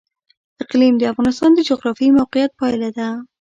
اقلیم 0.63 0.93
د 0.97 1.03
افغانستان 1.11 1.51
د 1.55 1.59
جغرافیایي 1.69 2.15
موقیعت 2.19 2.51
پایله 2.59 2.89
ده. 2.97 3.07